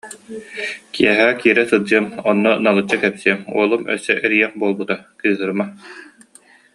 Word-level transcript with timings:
Киэһэ 0.93 1.27
киирэ 1.39 1.63
сылдьыам, 1.69 2.05
онно 2.29 2.51
налыччы 2.65 2.97
кэпсиэм, 3.03 3.39
уолум 3.55 3.83
өссө 3.93 4.13
эрийиэх 4.25 4.51
буолбута, 4.59 4.95
кыыһырыма 5.19 5.65